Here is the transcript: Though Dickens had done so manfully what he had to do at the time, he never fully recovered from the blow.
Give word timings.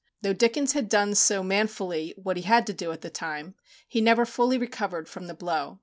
Though 0.23 0.33
Dickens 0.33 0.73
had 0.73 0.89
done 0.89 1.13
so 1.13 1.43
manfully 1.43 2.15
what 2.17 2.35
he 2.35 2.41
had 2.41 2.65
to 2.65 2.73
do 2.73 2.91
at 2.91 3.01
the 3.01 3.11
time, 3.11 3.53
he 3.87 4.01
never 4.01 4.25
fully 4.25 4.57
recovered 4.57 5.07
from 5.07 5.27
the 5.27 5.35
blow. 5.35 5.77